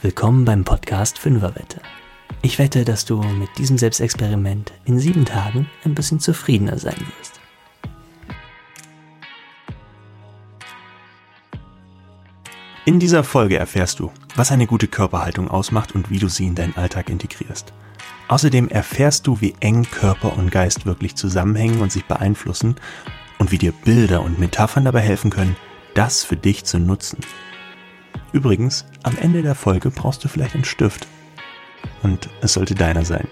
[0.00, 1.80] Willkommen beim Podcast Fünferwette.
[2.40, 7.40] Ich wette, dass du mit diesem Selbstexperiment in sieben Tagen ein bisschen zufriedener sein wirst.
[12.84, 16.54] In dieser Folge erfährst du, was eine gute Körperhaltung ausmacht und wie du sie in
[16.54, 17.72] deinen Alltag integrierst.
[18.28, 22.76] Außerdem erfährst du, wie eng Körper und Geist wirklich zusammenhängen und sich beeinflussen
[23.38, 25.56] und wie dir Bilder und Metaphern dabei helfen können,
[25.94, 27.18] das für dich zu nutzen.
[28.32, 31.06] Übrigens, am Ende der Folge brauchst du vielleicht einen Stift.
[32.02, 33.26] Und es sollte deiner sein.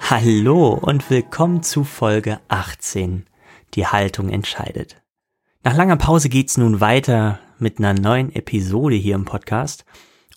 [0.00, 3.24] Hallo und willkommen zu Folge 18.
[3.74, 5.00] Die Haltung entscheidet.
[5.64, 9.86] Nach langer Pause geht's nun weiter mit einer neuen Episode hier im Podcast.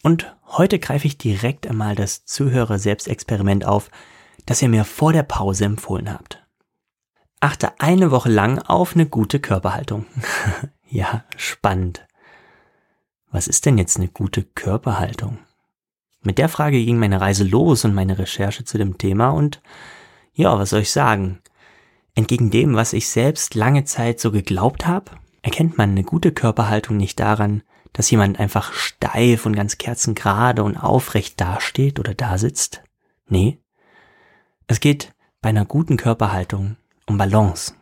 [0.03, 3.91] Und heute greife ich direkt einmal das Zuhörer-Selbstexperiment auf,
[4.45, 6.45] das ihr mir vor der Pause empfohlen habt.
[7.41, 10.05] Achte eine Woche lang auf eine gute Körperhaltung.
[10.93, 12.05] Ja, spannend.
[13.31, 15.37] Was ist denn jetzt eine gute Körperhaltung?
[16.21, 19.61] Mit der Frage ging meine Reise los und meine Recherche zu dem Thema und
[20.33, 21.39] ja, was soll ich sagen?
[22.13, 25.11] Entgegen dem, was ich selbst lange Zeit so geglaubt habe,
[25.41, 30.76] erkennt man eine gute Körperhaltung nicht daran, dass jemand einfach steif und ganz kerzengerade und
[30.76, 32.83] aufrecht dasteht oder da sitzt.
[33.29, 33.59] Nee.
[34.67, 37.76] Es geht bei einer guten Körperhaltung um Balance.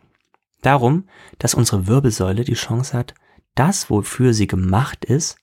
[0.62, 1.08] Darum,
[1.38, 3.14] dass unsere Wirbelsäule die Chance hat,
[3.54, 5.36] das, wofür sie gemacht ist,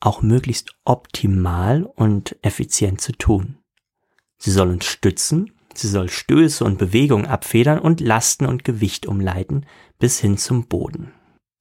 [0.00, 3.58] auch möglichst optimal und effizient zu tun.
[4.38, 9.66] Sie soll uns stützen, sie soll Stöße und Bewegungen abfedern und Lasten und Gewicht umleiten
[9.98, 11.12] bis hin zum Boden.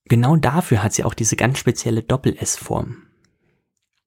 [0.05, 3.03] Genau dafür hat sie auch diese ganz spezielle Doppel-S-Form.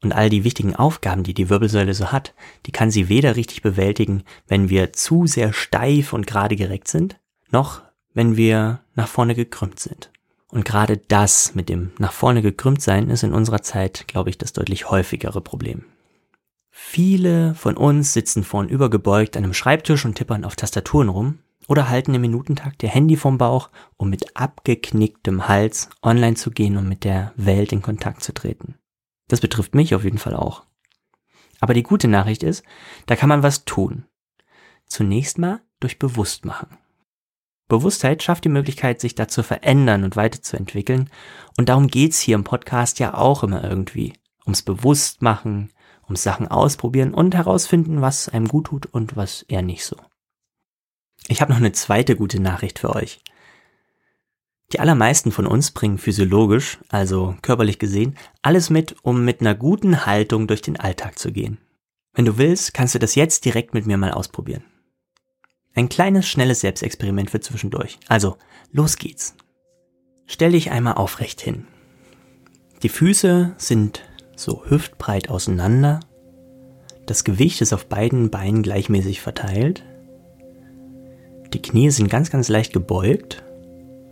[0.00, 2.34] Und all die wichtigen Aufgaben, die die Wirbelsäule so hat,
[2.66, 7.18] die kann sie weder richtig bewältigen, wenn wir zu sehr steif und gerade gereckt sind,
[7.50, 7.82] noch
[8.18, 10.10] wenn wir nach vorne gekrümmt sind.
[10.48, 14.36] Und gerade das mit dem nach vorne gekrümmt sein ist in unserer Zeit, glaube ich,
[14.36, 15.84] das deutlich häufigere Problem.
[16.68, 21.88] Viele von uns sitzen vorn übergebeugt an einem Schreibtisch und tippern auf Tastaturen rum oder
[21.88, 26.88] halten im Minutentakt ihr Handy vom Bauch, um mit abgeknicktem Hals online zu gehen und
[26.88, 28.74] mit der Welt in Kontakt zu treten.
[29.28, 30.64] Das betrifft mich auf jeden Fall auch.
[31.60, 32.64] Aber die gute Nachricht ist,
[33.06, 34.06] da kann man was tun.
[34.86, 36.78] Zunächst mal durch Bewusstmachen.
[37.68, 41.10] Bewusstheit schafft die Möglichkeit, sich da zu verändern und weiterzuentwickeln.
[41.56, 44.14] Und darum geht's hier im Podcast ja auch immer irgendwie.
[44.44, 45.70] Ums Bewusstmachen,
[46.04, 49.96] ums Sachen ausprobieren und herausfinden, was einem gut tut und was eher nicht so.
[51.28, 53.20] Ich habe noch eine zweite gute Nachricht für euch.
[54.72, 60.06] Die allermeisten von uns bringen physiologisch, also körperlich gesehen, alles mit, um mit einer guten
[60.06, 61.58] Haltung durch den Alltag zu gehen.
[62.14, 64.64] Wenn du willst, kannst du das jetzt direkt mit mir mal ausprobieren.
[65.78, 68.00] Ein kleines, schnelles Selbstexperiment für zwischendurch.
[68.08, 68.36] Also,
[68.72, 69.36] los geht's.
[70.26, 71.68] Stell dich einmal aufrecht hin.
[72.82, 74.02] Die Füße sind
[74.34, 76.00] so hüftbreit auseinander.
[77.06, 79.84] Das Gewicht ist auf beiden Beinen gleichmäßig verteilt.
[81.52, 83.44] Die Knie sind ganz, ganz leicht gebeugt.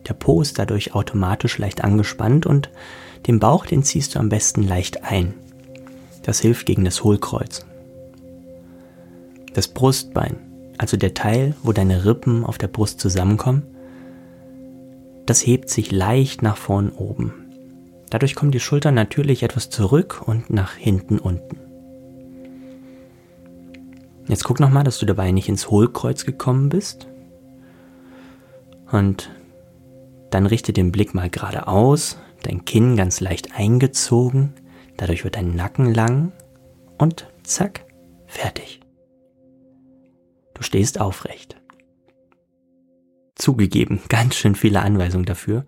[0.07, 2.71] Der Po ist dadurch automatisch leicht angespannt und
[3.27, 5.35] den Bauch, den ziehst du am besten leicht ein.
[6.23, 7.67] Das hilft gegen das Hohlkreuz.
[9.53, 10.46] Das Brustbein
[10.79, 13.63] also der Teil, wo deine Rippen auf der Brust zusammenkommen,
[15.27, 17.35] das hebt sich leicht nach vorn oben.
[18.11, 21.59] Dadurch kommen die Schultern natürlich etwas zurück und nach hinten unten.
[24.29, 27.09] Jetzt guck nochmal, dass du dabei nicht ins Hohlkreuz gekommen bist.
[28.91, 29.31] Und
[30.31, 34.53] dann richte den Blick mal geradeaus, dein Kinn ganz leicht eingezogen,
[34.97, 36.33] dadurch wird dein Nacken lang
[36.99, 37.85] und zack,
[38.27, 38.81] fertig.
[40.57, 41.61] Du stehst aufrecht.
[43.35, 45.67] Zugegeben, ganz schön viele Anweisungen dafür.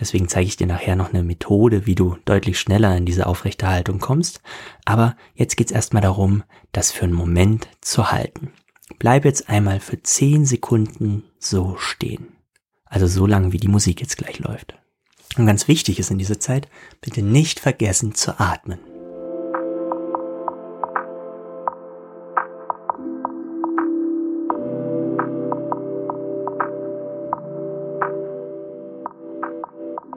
[0.00, 3.68] Deswegen zeige ich dir nachher noch eine Methode, wie du deutlich schneller in diese aufrechte
[3.68, 4.40] Haltung kommst.
[4.84, 6.42] Aber jetzt geht's erstmal darum,
[6.72, 8.52] das für einen Moment zu halten.
[8.98, 12.26] Bleib jetzt einmal für 10 Sekunden so stehen.
[12.86, 14.74] Also so lange, wie die Musik jetzt gleich läuft.
[15.36, 16.68] Und ganz wichtig ist in dieser Zeit,
[17.00, 18.80] bitte nicht vergessen zu atmen.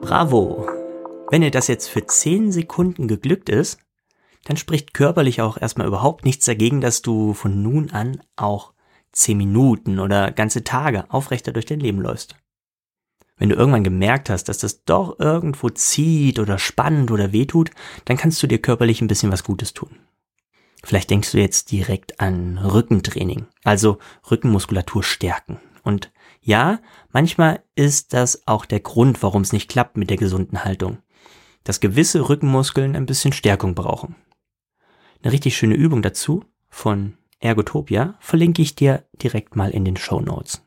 [0.02, 0.68] Bravo!
[1.30, 3.78] Wenn dir das jetzt für 10 Sekunden geglückt ist,
[4.44, 8.72] dann spricht körperlich auch erstmal überhaupt nichts dagegen, dass du von nun an auch
[9.12, 12.34] 10 Minuten oder ganze Tage aufrechter durch dein Leben läufst.
[13.36, 17.70] Wenn du irgendwann gemerkt hast, dass das doch irgendwo zieht oder spannt oder wehtut,
[18.04, 20.00] dann kannst du dir körperlich ein bisschen was Gutes tun.
[20.82, 25.60] Vielleicht denkst du jetzt direkt an Rückentraining, also Rückenmuskulatur stärken.
[25.84, 26.10] Und
[26.42, 26.80] ja,
[27.10, 30.98] manchmal ist das auch der Grund, warum es nicht klappt mit der gesunden Haltung.
[31.64, 34.16] dass gewisse Rückenmuskeln ein bisschen Stärkung brauchen.
[35.22, 40.20] Eine richtig schöne Übung dazu von Ergotopia verlinke ich dir direkt mal in den Show
[40.20, 40.66] Notes.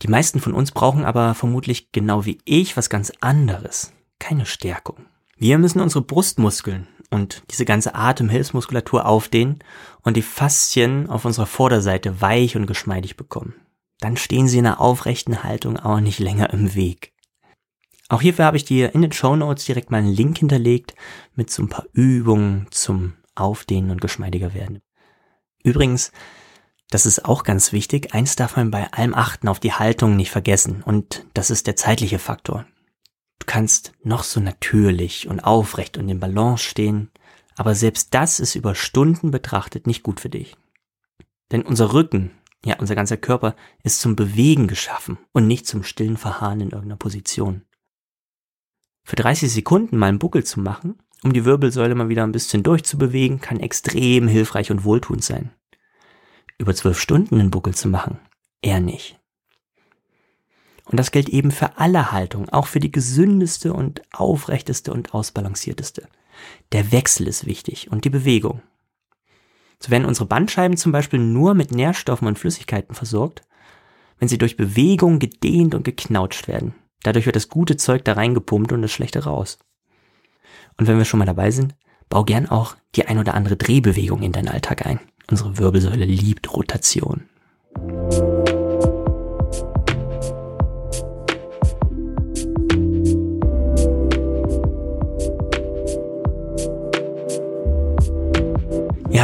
[0.00, 3.92] Die meisten von uns brauchen aber vermutlich genau wie ich was ganz anderes.
[4.18, 5.06] Keine Stärkung.
[5.36, 9.58] Wir müssen unsere Brustmuskeln und diese ganze Atemhilfsmuskulatur aufdehnen
[10.02, 13.54] und die Faszien auf unserer Vorderseite weich und geschmeidig bekommen.
[14.02, 17.12] Dann stehen sie in einer aufrechten Haltung auch nicht länger im Weg.
[18.08, 20.96] Auch hierfür habe ich dir in den Show Notes direkt mal einen Link hinterlegt
[21.36, 24.82] mit so ein paar Übungen zum Aufdehnen und geschmeidiger werden.
[25.62, 26.10] Übrigens,
[26.90, 30.32] das ist auch ganz wichtig, eins darf man bei allem Achten auf die Haltung nicht
[30.32, 32.66] vergessen und das ist der zeitliche Faktor.
[33.38, 37.12] Du kannst noch so natürlich und aufrecht und im Balance stehen,
[37.54, 40.56] aber selbst das ist über Stunden betrachtet nicht gut für dich.
[41.52, 42.32] Denn unser Rücken,
[42.64, 46.96] ja unser ganzer Körper, ist zum Bewegen geschaffen und nicht zum stillen Verharren in irgendeiner
[46.96, 47.62] Position.
[49.04, 52.62] Für 30 Sekunden mal einen Buckel zu machen, um die Wirbelsäule mal wieder ein bisschen
[52.62, 55.52] durchzubewegen, kann extrem hilfreich und wohltuend sein.
[56.58, 58.18] Über zwölf Stunden einen Buckel zu machen,
[58.60, 59.18] eher nicht.
[60.84, 66.08] Und das gilt eben für alle Haltungen, auch für die gesündeste und aufrechteste und ausbalancierteste.
[66.72, 68.62] Der Wechsel ist wichtig und die Bewegung.
[69.82, 73.42] So werden unsere Bandscheiben zum Beispiel nur mit Nährstoffen und Flüssigkeiten versorgt,
[74.20, 76.74] wenn sie durch Bewegung gedehnt und geknautscht werden.
[77.02, 79.58] Dadurch wird das gute Zeug da reingepumpt und das schlechte raus.
[80.78, 81.74] Und wenn wir schon mal dabei sind,
[82.08, 85.00] bau gern auch die ein oder andere Drehbewegung in deinen Alltag ein.
[85.28, 87.28] Unsere Wirbelsäule liebt Rotation.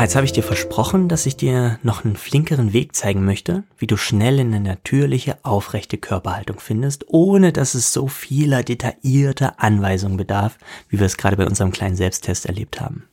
[0.00, 3.88] Jetzt habe ich dir versprochen, dass ich dir noch einen flinkeren Weg zeigen möchte, wie
[3.88, 10.16] du schnell in eine natürliche, aufrechte Körperhaltung findest, ohne dass es so vieler detaillierter Anweisungen
[10.16, 10.56] bedarf,
[10.88, 13.08] wie wir es gerade bei unserem kleinen Selbsttest erlebt haben.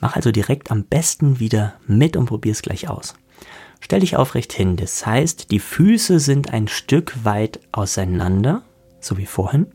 [0.00, 3.14] Mach also direkt am besten wieder mit und probier es gleich aus.
[3.78, 8.62] Stell dich aufrecht hin, das heißt, die Füße sind ein Stück weit auseinander,
[9.00, 9.68] so wie vorhin.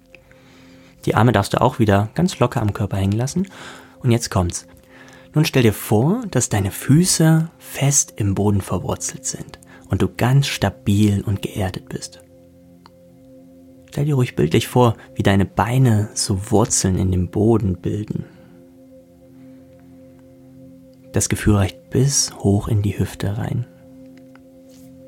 [1.05, 3.47] Die Arme darfst du auch wieder ganz locker am Körper hängen lassen
[4.03, 4.67] und jetzt kommt's.
[5.33, 9.59] Nun stell dir vor, dass deine Füße fest im Boden verwurzelt sind
[9.89, 12.21] und du ganz stabil und geerdet bist.
[13.89, 18.25] Stell dir ruhig bildlich vor, wie deine Beine so Wurzeln in dem Boden bilden.
[21.11, 23.65] Das Gefühl reicht bis hoch in die Hüfte rein.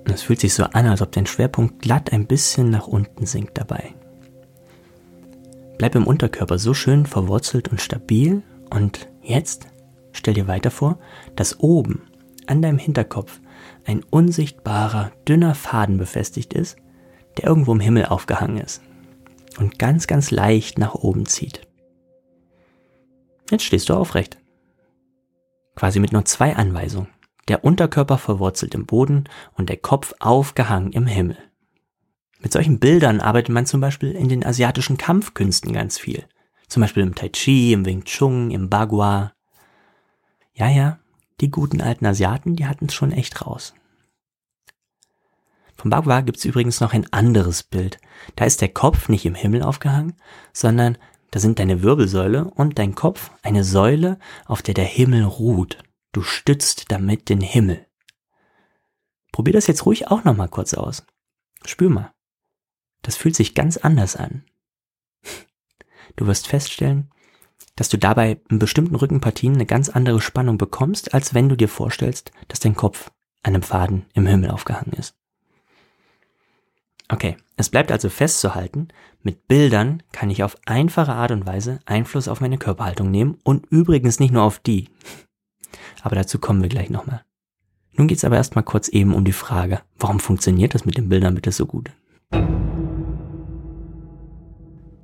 [0.05, 3.57] Es fühlt sich so an, als ob dein Schwerpunkt glatt ein bisschen nach unten sinkt
[3.57, 3.93] dabei.
[5.77, 8.43] Bleib im Unterkörper so schön verwurzelt und stabil
[8.73, 9.67] und jetzt
[10.13, 10.99] stell dir weiter vor,
[11.35, 12.01] dass oben
[12.47, 13.39] an deinem Hinterkopf
[13.85, 16.77] ein unsichtbarer, dünner Faden befestigt ist,
[17.37, 18.81] der irgendwo im Himmel aufgehangen ist
[19.59, 21.67] und ganz, ganz leicht nach oben zieht.
[23.51, 24.37] Jetzt stehst du aufrecht.
[25.75, 27.09] Quasi mit nur zwei Anweisungen.
[27.47, 31.37] Der Unterkörper verwurzelt im Boden und der Kopf aufgehangen im Himmel.
[32.39, 36.25] Mit solchen Bildern arbeitet man zum Beispiel in den asiatischen Kampfkünsten ganz viel.
[36.73, 39.33] Zum Beispiel im Tai Chi, im Wing Chun, im Bagua.
[40.55, 40.97] Ja, ja,
[41.39, 43.75] die guten alten Asiaten, die hatten es schon echt raus.
[45.75, 47.99] Vom Bagua gibt's übrigens noch ein anderes Bild.
[48.35, 50.15] Da ist der Kopf nicht im Himmel aufgehangen,
[50.51, 50.97] sondern
[51.29, 54.17] da sind deine Wirbelsäule und dein Kopf eine Säule,
[54.47, 55.77] auf der der Himmel ruht.
[56.11, 57.85] Du stützt damit den Himmel.
[59.31, 61.05] Probier das jetzt ruhig auch nochmal kurz aus.
[61.65, 62.11] Spür mal.
[63.03, 64.43] Das fühlt sich ganz anders an.
[66.15, 67.09] Du wirst feststellen,
[67.75, 71.69] dass du dabei in bestimmten Rückenpartien eine ganz andere Spannung bekommst, als wenn du dir
[71.69, 75.15] vorstellst, dass dein Kopf an einem Faden im Himmel aufgehangen ist.
[77.09, 78.87] Okay, es bleibt also festzuhalten,
[79.21, 83.65] mit Bildern kann ich auf einfache Art und Weise Einfluss auf meine Körperhaltung nehmen und
[83.67, 84.89] übrigens nicht nur auf die.
[86.01, 87.23] Aber dazu kommen wir gleich nochmal.
[87.95, 91.35] Nun geht's aber erstmal kurz eben um die Frage, warum funktioniert das mit den Bildern
[91.35, 91.91] bitte so gut?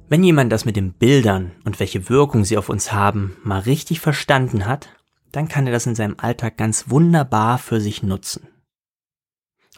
[0.10, 4.00] Wenn jemand das mit den Bildern und welche Wirkung sie auf uns haben mal richtig
[4.00, 4.90] verstanden hat,
[5.32, 8.48] dann kann er das in seinem Alltag ganz wunderbar für sich nutzen.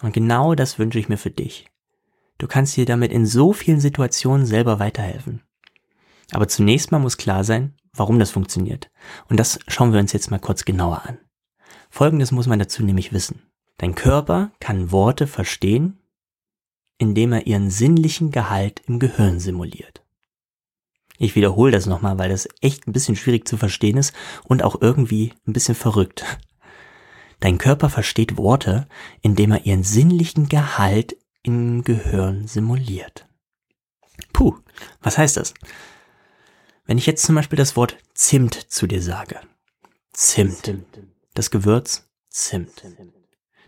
[0.02, 1.68] Und genau das wünsche ich mir für dich.
[2.38, 5.42] Du kannst dir damit in so vielen Situationen selber weiterhelfen.
[6.32, 8.90] Aber zunächst mal muss klar sein, warum das funktioniert.
[9.28, 11.18] Und das schauen wir uns jetzt mal kurz genauer an.
[11.90, 13.42] Folgendes muss man dazu nämlich wissen.
[13.78, 16.00] Dein Körper kann Worte verstehen,
[16.98, 20.01] indem er ihren sinnlichen Gehalt im Gehirn simuliert.
[21.22, 24.12] Ich wiederhole das nochmal, weil das echt ein bisschen schwierig zu verstehen ist
[24.44, 26.26] und auch irgendwie ein bisschen verrückt.
[27.40, 28.88] Dein Körper versteht Worte,
[29.22, 33.28] indem er ihren sinnlichen Gehalt im Gehirn simuliert.
[34.34, 34.56] Puh,
[35.04, 35.54] was heißt das?
[36.86, 39.40] Wenn ich jetzt zum Beispiel das Wort Zimt zu dir sage.
[40.14, 40.74] Zimt.
[41.36, 42.84] Das Gewürz Zimt.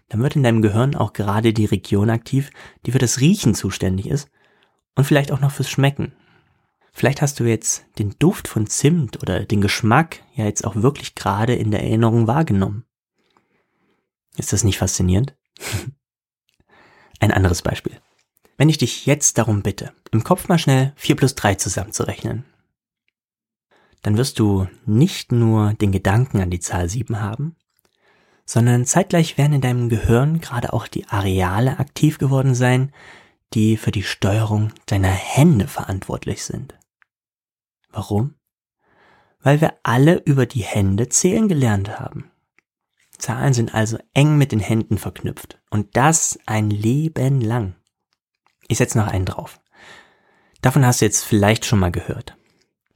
[0.10, 2.50] Dann wird in deinem Gehirn auch gerade die Region aktiv,
[2.88, 4.27] die für das Riechen zuständig ist
[4.95, 6.15] und vielleicht auch noch fürs Schmecken.
[6.93, 11.15] Vielleicht hast du jetzt den Duft von Zimt oder den Geschmack ja jetzt auch wirklich
[11.15, 12.85] gerade in der Erinnerung wahrgenommen.
[14.38, 15.35] Ist das nicht faszinierend?
[17.19, 18.00] Ein anderes Beispiel.
[18.57, 22.45] Wenn ich dich jetzt darum bitte, im Kopf mal schnell 4 plus 3 zusammenzurechnen,
[24.03, 27.55] dann wirst du nicht nur den Gedanken an die Zahl 7 haben,
[28.45, 32.91] sondern zeitgleich werden in deinem Gehirn gerade auch die Areale aktiv geworden sein,
[33.53, 36.75] die für die Steuerung deiner Hände verantwortlich sind.
[37.93, 38.35] Warum?
[39.39, 42.31] Weil wir alle über die Hände zählen gelernt haben.
[43.17, 47.75] Zahlen sind also eng mit den Händen verknüpft und das ein Leben lang.
[48.67, 49.62] Ich setze noch einen drauf.
[50.62, 52.35] Davon hast du jetzt vielleicht schon mal gehört.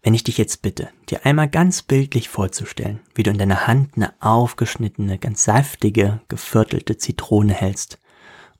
[0.01, 3.91] Wenn ich dich jetzt bitte, dir einmal ganz bildlich vorzustellen, wie du in deiner Hand
[3.95, 7.99] eine aufgeschnittene, ganz saftige, geviertelte Zitrone hältst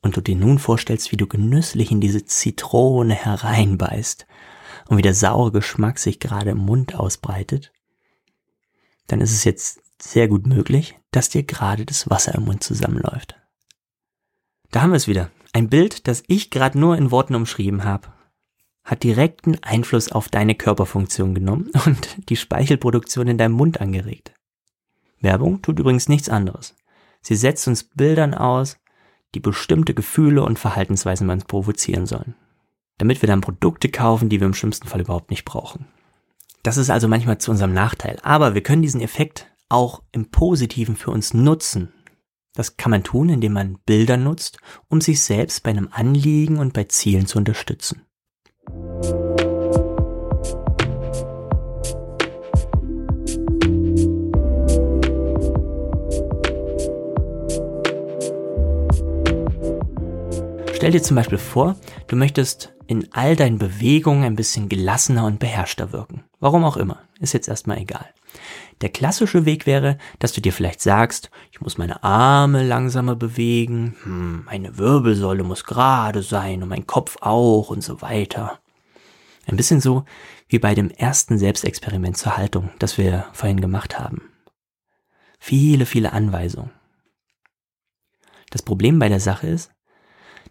[0.02, 4.28] und du dir nun vorstellst, wie du genüsslich in diese Zitrone hereinbeißt
[4.88, 7.72] und wie der saure Geschmack sich gerade im Mund ausbreitet,
[9.08, 13.36] dann ist es jetzt sehr gut möglich, dass dir gerade das Wasser im Mund zusammenläuft.
[14.72, 15.32] Da haben wir es wieder.
[15.54, 18.10] Ein Bild, das ich gerade nur in Worten umschrieben habe,
[18.84, 24.34] hat direkten Einfluss auf deine Körperfunktion genommen und die Speichelproduktion in deinem Mund angeregt.
[25.20, 26.76] Werbung tut übrigens nichts anderes.
[27.22, 28.78] Sie setzt uns Bildern aus,
[29.36, 32.36] die bestimmte Gefühle und Verhaltensweisen bei uns provozieren sollen.
[32.98, 35.86] Damit wir dann Produkte kaufen, die wir im schlimmsten Fall überhaupt nicht brauchen.
[36.64, 40.96] Das ist also manchmal zu unserem Nachteil, aber wir können diesen Effekt auch im Positiven
[40.96, 41.94] für uns nutzen.
[42.56, 46.74] Das kann man tun, indem man Bilder nutzt, um sich selbst bei einem Anliegen und
[46.74, 48.02] bei Zielen zu unterstützen.
[60.74, 61.76] Stell dir zum Beispiel vor,
[62.08, 66.24] du möchtest in all deinen Bewegungen ein bisschen gelassener und beherrschter wirken.
[66.40, 68.06] Warum auch immer, ist jetzt erstmal egal.
[68.82, 73.96] Der klassische Weg wäre, dass du dir vielleicht sagst, ich muss meine Arme langsamer bewegen,
[74.04, 78.60] hm, meine Wirbelsäule muss gerade sein und mein Kopf auch und so weiter.
[79.48, 80.06] Ein bisschen so
[80.48, 84.22] wie bei dem ersten Selbstexperiment zur Haltung, das wir vorhin gemacht haben.
[85.40, 86.72] Viele, viele Anweisungen.
[88.50, 89.72] Das Problem bei der Sache ist,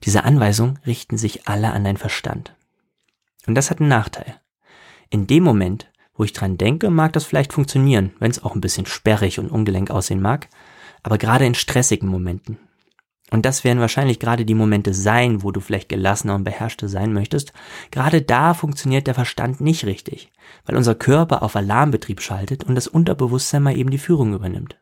[0.05, 2.55] diese Anweisungen richten sich alle an deinen Verstand.
[3.47, 4.41] Und das hat einen Nachteil.
[5.11, 8.61] In dem Moment, wo ich dran denke, mag das vielleicht funktionieren, wenn es auch ein
[8.61, 10.49] bisschen sperrig und ungelenk aussehen mag,
[11.03, 12.59] aber gerade in stressigen Momenten.
[13.31, 17.13] Und das werden wahrscheinlich gerade die Momente sein, wo du vielleicht gelassener und beherrschter sein
[17.13, 17.53] möchtest.
[17.91, 20.33] Gerade da funktioniert der Verstand nicht richtig,
[20.65, 24.79] weil unser Körper auf Alarmbetrieb schaltet und das Unterbewusstsein mal eben die Führung übernimmt.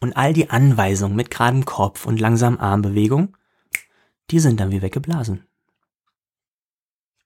[0.00, 3.36] Und all die Anweisungen mit geradem Kopf und langsamen Armbewegung,
[4.30, 5.46] die sind dann wie weggeblasen.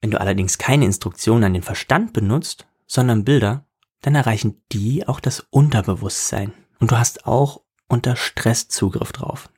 [0.00, 3.66] Wenn du allerdings keine Instruktion an den Verstand benutzt, sondern Bilder,
[4.00, 9.50] dann erreichen die auch das Unterbewusstsein und du hast auch unter Stress Zugriff drauf.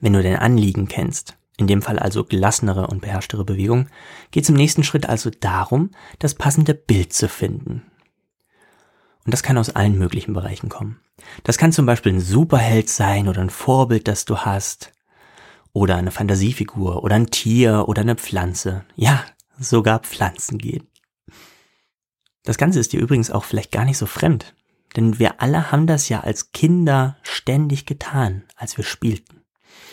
[0.00, 3.88] Wenn du dein Anliegen kennst, in dem Fall also gelassenere und beherrschtere Bewegung,
[4.30, 7.90] geht es im nächsten Schritt also darum, das passende Bild zu finden.
[9.24, 11.00] Und das kann aus allen möglichen Bereichen kommen.
[11.42, 14.92] Das kann zum Beispiel ein Superheld sein oder ein Vorbild, das du hast.
[15.76, 18.86] Oder eine Fantasiefigur oder ein Tier oder eine Pflanze.
[18.94, 19.22] Ja,
[19.58, 20.88] sogar Pflanzen gehen.
[22.44, 24.54] Das Ganze ist dir übrigens auch vielleicht gar nicht so fremd,
[24.96, 29.42] denn wir alle haben das ja als Kinder ständig getan, als wir spielten.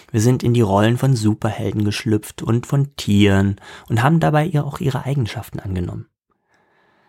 [0.10, 3.58] Wir sind in die Rollen von Superhelden geschlüpft und von Tieren
[3.90, 6.08] und haben dabei ja auch ihre Eigenschaften angenommen.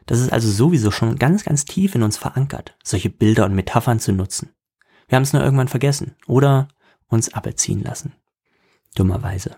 [0.06, 4.00] Das ist also sowieso schon ganz, ganz tief in uns verankert, solche Bilder und Metaphern
[4.00, 4.50] zu nutzen.
[5.06, 6.66] Wir haben es nur irgendwann vergessen oder
[7.06, 8.14] uns aberziehen lassen.
[8.94, 9.56] Dummerweise.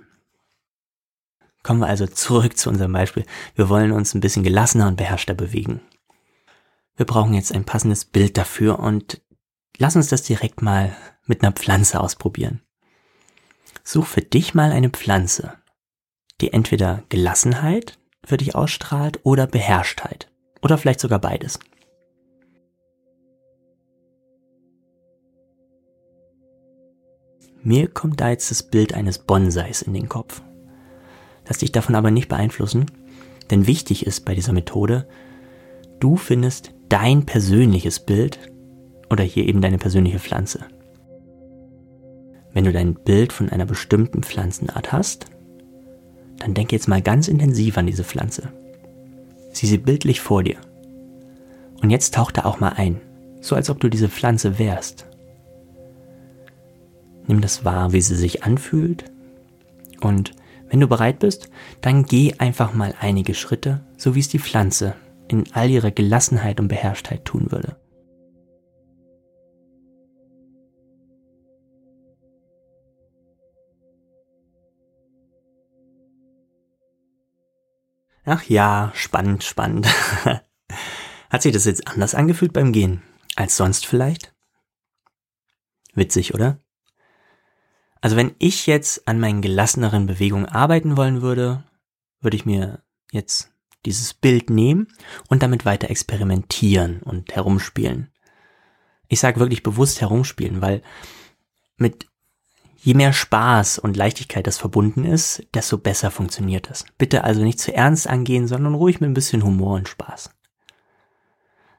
[1.63, 3.25] Kommen wir also zurück zu unserem Beispiel.
[3.55, 5.81] Wir wollen uns ein bisschen gelassener und beherrschter bewegen.
[6.97, 9.21] Wir brauchen jetzt ein passendes Bild dafür und
[9.77, 12.63] lass uns das direkt mal mit einer Pflanze ausprobieren.
[13.85, 15.55] Such für dich mal eine Pflanze,
[16.41, 20.31] die entweder Gelassenheit für dich ausstrahlt oder Beherrschtheit.
[20.63, 21.59] Oder vielleicht sogar beides.
[27.67, 30.41] Mir kommt da jetzt das Bild eines Bonsais in den Kopf.
[31.49, 32.87] Lass dich davon aber nicht beeinflussen,
[33.51, 35.09] denn wichtig ist bei dieser Methode,
[35.99, 38.39] du findest dein persönliches Bild
[39.11, 40.61] oder hier eben deine persönliche Pflanze.
[42.53, 45.27] Wenn du dein Bild von einer bestimmten Pflanzenart hast,
[46.39, 48.53] dann denk jetzt mal ganz intensiv an diese Pflanze.
[49.51, 50.59] Sieh sie bildlich vor dir.
[51.83, 53.01] Und jetzt tauch da auch mal ein,
[53.41, 55.07] so als ob du diese Pflanze wärst.
[57.27, 59.11] Nimm das wahr, wie sie sich anfühlt.
[60.01, 60.33] Und
[60.69, 64.95] wenn du bereit bist, dann geh einfach mal einige Schritte, so wie es die Pflanze
[65.29, 67.77] in all ihrer Gelassenheit und Beherrschtheit tun würde.
[78.25, 79.87] Ach ja, spannend, spannend.
[81.31, 83.03] Hat sich das jetzt anders angefühlt beim Gehen
[83.37, 84.35] als sonst vielleicht?
[85.95, 86.59] Witzig, oder?
[88.07, 91.65] Also wenn ich jetzt an meinen gelasseneren Bewegungen arbeiten wollen würde,
[92.21, 92.79] würde ich mir
[93.11, 93.51] jetzt
[93.85, 94.87] dieses Bild nehmen
[95.29, 98.13] und damit weiter experimentieren und herumspielen.
[99.09, 100.83] Ich sage wirklich bewusst herumspielen, weil
[101.79, 102.07] mit
[102.77, 106.85] je mehr Spaß und Leichtigkeit das verbunden ist, desto besser funktioniert es.
[106.99, 110.31] Bitte also nicht zu ernst angehen, sondern ruhig mit ein bisschen Humor und Spaß.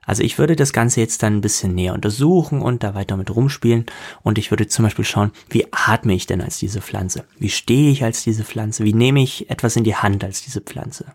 [0.08, 3.36] Also ich würde das Ganze jetzt dann ein bisschen näher untersuchen und da weiter mit
[3.36, 3.86] rumspielen
[4.24, 7.26] und ich würde zum Beispiel schauen, wie atme ich denn als diese Pflanze?
[7.38, 8.86] Wie stehe ich als diese Pflanze?
[8.86, 11.14] Wie nehme ich etwas in die Hand als diese Pflanze?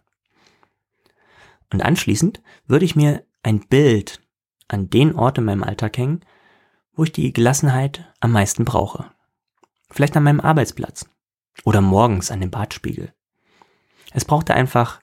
[1.73, 4.21] Und anschließend würde ich mir ein Bild
[4.69, 6.21] an den Ort in meinem Alltag hängen,
[6.95, 9.07] wo ich die Gelassenheit am meisten brauche.
[9.91, 11.09] Vielleicht an meinem Arbeitsplatz
[11.65, 13.15] oder morgens an dem Badspiegel.
[14.13, 15.01] Es brauchte einfach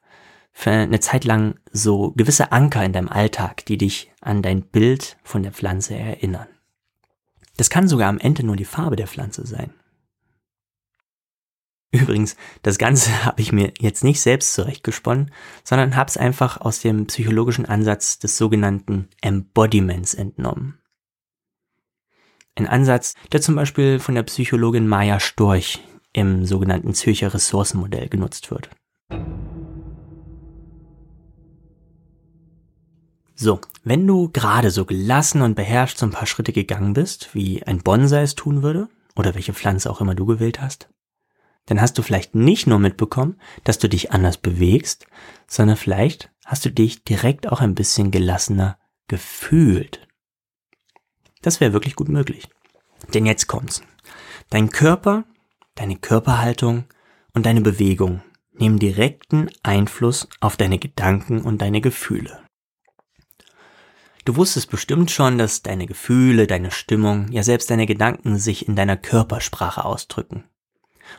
[0.59, 5.15] für eine Zeit lang so gewisse Anker in deinem Alltag, die dich an dein Bild
[5.23, 6.49] von der Pflanze erinnern.
[7.55, 9.73] Das kann sogar am Ende nur die Farbe der Pflanze sein.
[11.91, 15.31] Übrigens, das Ganze habe ich mir jetzt nicht selbst zurechtgesponnen,
[15.63, 20.77] sondern habe es einfach aus dem psychologischen Ansatz des sogenannten Embodiments entnommen.
[22.55, 25.79] Ein Ansatz, der zum Beispiel von der Psychologin Maya Storch
[26.11, 28.69] im sogenannten Zürcher Ressourcenmodell genutzt wird.
[33.41, 37.63] So, wenn du gerade so gelassen und beherrscht so ein paar Schritte gegangen bist, wie
[37.63, 40.89] ein Bonsai es tun würde, oder welche Pflanze auch immer du gewählt hast,
[41.65, 45.07] dann hast du vielleicht nicht nur mitbekommen, dass du dich anders bewegst,
[45.47, 50.05] sondern vielleicht hast du dich direkt auch ein bisschen gelassener gefühlt.
[51.41, 52.49] Das wäre wirklich gut möglich.
[53.13, 53.81] Denn jetzt kommt's.
[54.49, 55.23] Dein Körper,
[55.75, 56.83] deine Körperhaltung
[57.33, 58.21] und deine Bewegung
[58.51, 62.41] nehmen direkten Einfluss auf deine Gedanken und deine Gefühle.
[64.29, 68.75] Du wusstest bestimmt schon, dass deine Gefühle, deine Stimmung, ja selbst deine Gedanken sich in
[68.75, 70.43] deiner Körpersprache ausdrücken.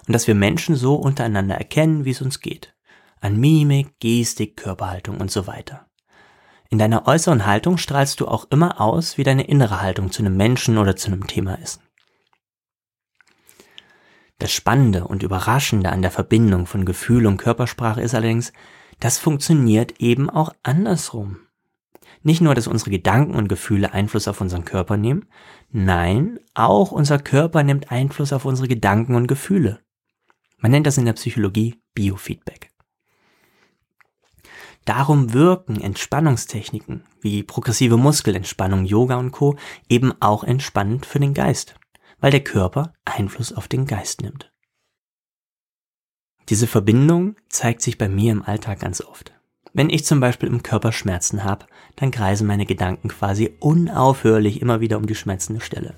[0.06, 2.72] Und dass wir Menschen so untereinander erkennen, wie es uns geht.
[3.20, 5.88] An Mimik, Gestik, Körperhaltung und so weiter.
[6.68, 10.36] In deiner äußeren Haltung strahlst du auch immer aus, wie deine innere Haltung zu einem
[10.36, 11.80] Menschen oder zu einem Thema ist.
[14.38, 18.52] Das Spannende und Überraschende an der Verbindung von Gefühl und Körpersprache ist allerdings,
[19.00, 21.38] das funktioniert eben auch andersrum.
[22.22, 25.26] Nicht nur, dass unsere Gedanken und Gefühle Einfluss auf unseren Körper nehmen,
[25.70, 29.80] nein, auch unser Körper nimmt Einfluss auf unsere Gedanken und Gefühle.
[30.58, 32.70] Man nennt das in der Psychologie Biofeedback.
[34.84, 39.56] Darum wirken Entspannungstechniken wie progressive Muskelentspannung, Yoga und Co.
[39.88, 41.74] eben auch entspannend für den Geist,
[42.18, 44.52] weil der Körper Einfluss auf den Geist nimmt.
[46.48, 49.32] Diese Verbindung zeigt sich bei mir im Alltag ganz oft.
[49.72, 54.80] Wenn ich zum Beispiel im Körper Schmerzen habe, dann kreisen meine Gedanken quasi unaufhörlich immer
[54.80, 55.94] wieder um die schmerzende Stelle.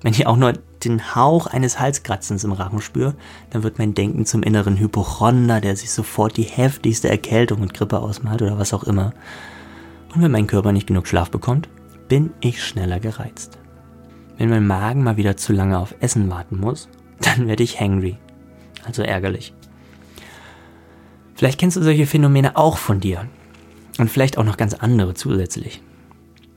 [0.00, 0.52] Wenn ich auch nur
[0.84, 3.16] den Hauch eines Halskratzens im Rachen spüre,
[3.50, 7.98] dann wird mein Denken zum inneren Hypochonder, der sich sofort die heftigste Erkältung und Grippe
[7.98, 9.12] ausmalt oder was auch immer.
[10.14, 11.68] Und wenn mein Körper nicht genug Schlaf bekommt,
[12.08, 13.58] bin ich schneller gereizt.
[14.38, 16.88] Wenn mein Magen mal wieder zu lange auf Essen warten muss,
[17.20, 18.16] dann werde ich hangry,
[18.84, 19.52] also ärgerlich.
[21.38, 23.28] Vielleicht kennst du solche Phänomene auch von dir
[23.98, 25.80] und vielleicht auch noch ganz andere zusätzlich.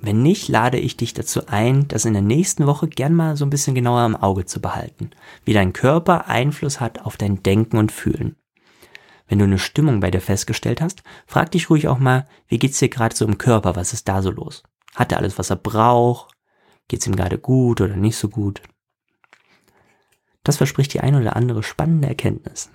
[0.02, 3.46] Wenn nicht, lade ich dich dazu ein, das in der nächsten Woche gern mal so
[3.46, 5.12] ein bisschen genauer im Auge zu behalten,
[5.46, 8.38] wie dein Körper Einfluss hat auf dein Denken und Fühlen.
[9.28, 12.80] Wenn du eine Stimmung bei dir festgestellt hast, frag dich ruhig auch mal, wie geht's
[12.80, 14.64] dir gerade so im Körper, was ist da so los?
[14.96, 16.34] Hat er alles, was er braucht?
[16.88, 18.64] Geht's ihm gerade gut oder nicht so gut?
[20.44, 22.72] Das verspricht die ein oder andere spannende Erkenntnis.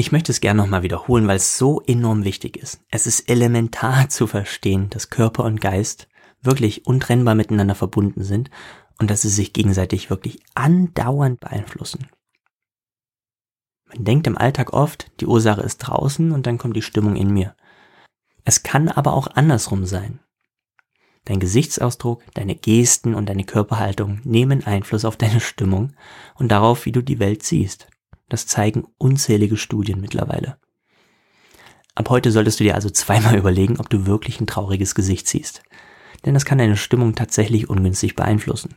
[0.00, 2.80] Ich möchte es gerne nochmal wiederholen, weil es so enorm wichtig ist.
[2.88, 6.06] Es ist elementar zu verstehen, dass Körper und Geist
[6.40, 8.48] wirklich untrennbar miteinander verbunden sind
[9.00, 12.06] und dass sie sich gegenseitig wirklich andauernd beeinflussen.
[13.88, 17.32] Man denkt im Alltag oft, die Ursache ist draußen und dann kommt die Stimmung in
[17.32, 17.56] mir.
[18.44, 20.20] Es kann aber auch andersrum sein.
[21.24, 25.96] Dein Gesichtsausdruck, deine Gesten und deine Körperhaltung nehmen Einfluss auf deine Stimmung
[26.36, 27.88] und darauf, wie du die Welt siehst.
[28.28, 30.58] Das zeigen unzählige Studien mittlerweile.
[31.94, 35.62] Ab heute solltest du dir also zweimal überlegen, ob du wirklich ein trauriges Gesicht siehst.
[36.24, 38.76] Denn das kann deine Stimmung tatsächlich ungünstig beeinflussen.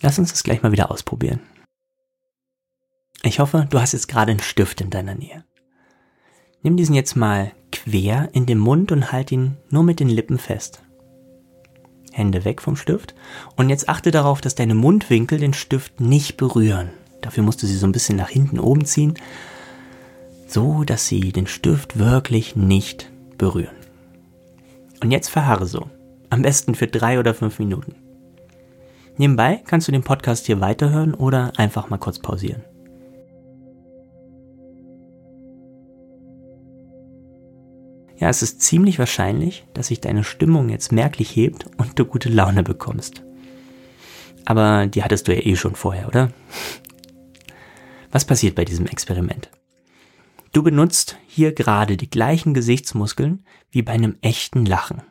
[0.00, 1.40] Lass uns das gleich mal wieder ausprobieren.
[3.22, 5.44] Ich hoffe, du hast jetzt gerade einen Stift in deiner Nähe.
[6.62, 10.38] Nimm diesen jetzt mal quer in den Mund und halt ihn nur mit den Lippen
[10.38, 10.82] fest.
[12.12, 13.14] Hände weg vom Stift
[13.56, 16.90] und jetzt achte darauf, dass deine Mundwinkel den Stift nicht berühren.
[17.20, 19.14] Dafür musst du sie so ein bisschen nach hinten oben ziehen
[20.50, 23.76] so dass sie den Stift wirklich nicht berühren.
[25.02, 25.88] Und jetzt verharre so.
[26.28, 27.94] Am besten für drei oder fünf Minuten.
[29.16, 32.62] Nebenbei kannst du den Podcast hier weiterhören oder einfach mal kurz pausieren.
[38.16, 42.28] Ja, es ist ziemlich wahrscheinlich, dass sich deine Stimmung jetzt merklich hebt und du gute
[42.28, 43.22] Laune bekommst.
[44.44, 46.30] Aber die hattest du ja eh schon vorher, oder?
[48.10, 49.50] Was passiert bei diesem Experiment?
[50.52, 55.02] Du benutzt hier gerade die gleichen Gesichtsmuskeln wie bei einem echten Lachen.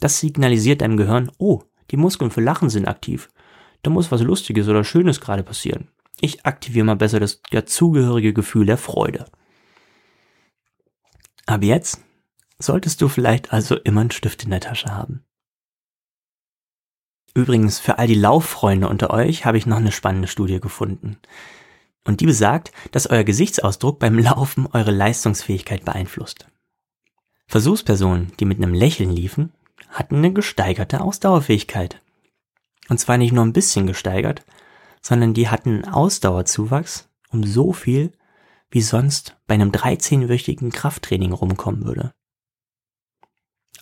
[0.00, 3.28] Das signalisiert deinem Gehirn, oh, die Muskeln für Lachen sind aktiv.
[3.82, 5.88] Da muss was Lustiges oder Schönes gerade passieren.
[6.20, 9.26] Ich aktiviere mal besser das dazugehörige Gefühl der Freude.
[11.46, 12.02] Ab jetzt
[12.58, 15.24] solltest du vielleicht also immer einen Stift in der Tasche haben.
[17.32, 21.16] Übrigens, für all die Lauffreunde unter euch habe ich noch eine spannende Studie gefunden.
[22.04, 26.46] Und die besagt, dass euer Gesichtsausdruck beim Laufen eure Leistungsfähigkeit beeinflusst.
[27.46, 29.52] Versuchspersonen, die mit einem Lächeln liefen,
[29.88, 32.00] hatten eine gesteigerte Ausdauerfähigkeit.
[32.88, 34.44] Und zwar nicht nur ein bisschen gesteigert,
[35.02, 38.12] sondern die hatten einen Ausdauerzuwachs um so viel,
[38.70, 42.12] wie sonst bei einem 13-wöchigen Krafttraining rumkommen würde.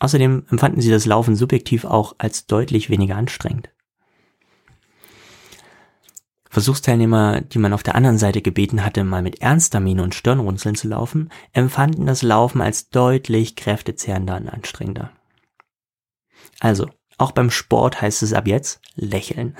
[0.00, 3.70] Außerdem empfanden sie das Laufen subjektiv auch als deutlich weniger anstrengend.
[6.58, 10.74] Versuchsteilnehmer, die man auf der anderen Seite gebeten hatte, mal mit ernster Miene und Stirnrunzeln
[10.74, 15.12] zu laufen, empfanden das Laufen als deutlich kräftezehrender und anstrengender.
[16.58, 19.56] Also, auch beim Sport heißt es ab jetzt lächeln.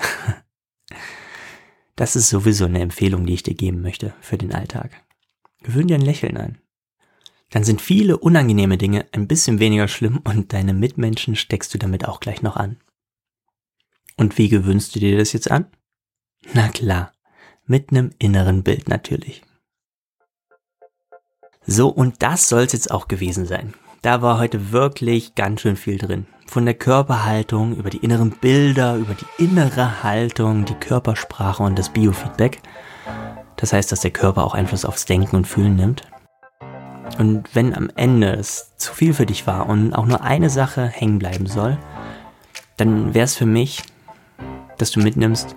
[1.94, 4.90] Das ist sowieso eine Empfehlung, die ich dir geben möchte für den Alltag.
[5.62, 6.58] Gewöhn dir ein Lächeln an.
[7.50, 12.06] Dann sind viele unangenehme Dinge ein bisschen weniger schlimm und deine Mitmenschen steckst du damit
[12.08, 12.80] auch gleich noch an.
[14.16, 15.66] Und wie gewöhnst du dir das jetzt an?
[16.53, 17.12] Na klar,
[17.66, 19.42] mit einem inneren Bild natürlich.
[21.66, 23.74] So, und das soll's jetzt auch gewesen sein.
[24.01, 26.27] Da war heute wirklich ganz schön viel drin.
[26.46, 31.90] Von der Körperhaltung über die inneren Bilder, über die innere Haltung, die Körpersprache und das
[31.90, 32.62] Biofeedback.
[33.57, 36.09] Das heißt, dass der Körper auch Einfluss aufs Denken und Fühlen nimmt.
[37.18, 40.87] Und wenn am Ende es zu viel für dich war und auch nur eine Sache
[40.87, 41.77] hängen bleiben soll,
[42.77, 43.83] dann wäre es für mich,
[44.79, 45.57] dass du mitnimmst,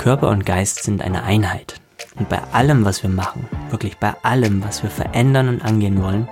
[0.00, 1.78] Körper und Geist sind eine Einheit.
[2.18, 6.26] Und bei allem, was wir machen, wirklich bei allem, was wir verändern und angehen wollen,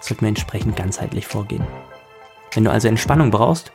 [0.00, 1.64] sollten wir entsprechend ganzheitlich vorgehen.
[2.54, 3.72] Wenn du also Entspannung brauchst,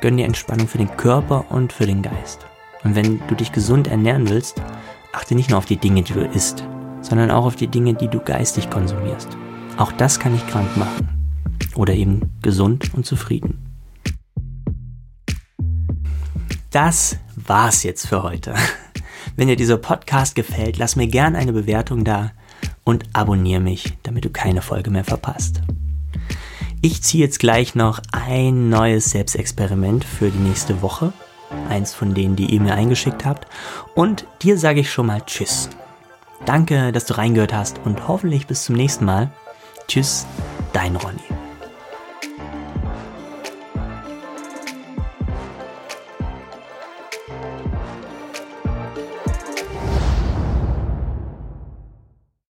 [0.00, 2.46] gönn dir Entspannung für den Körper und für den Geist.
[2.82, 4.62] Und wenn du dich gesund ernähren willst,
[5.12, 6.64] achte nicht nur auf die Dinge, die du isst,
[7.02, 9.28] sondern auch auf die Dinge, die du geistig konsumierst.
[9.76, 11.06] Auch das kann dich krank machen.
[11.74, 13.58] Oder eben gesund und zufrieden.
[16.70, 17.18] Das
[17.50, 18.54] war's jetzt für heute.
[19.34, 22.30] Wenn dir dieser Podcast gefällt, lass mir gern eine Bewertung da
[22.84, 25.60] und abonniere mich, damit du keine Folge mehr verpasst.
[26.80, 31.12] Ich ziehe jetzt gleich noch ein neues Selbstexperiment für die nächste Woche.
[31.68, 33.48] Eins von denen, die ihr mir eingeschickt habt.
[33.96, 35.70] Und dir sage ich schon mal Tschüss.
[36.46, 39.32] Danke, dass du reingehört hast und hoffentlich bis zum nächsten Mal.
[39.88, 40.24] Tschüss,
[40.72, 41.39] dein Ronny.